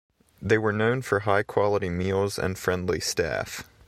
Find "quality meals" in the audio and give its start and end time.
1.43-2.39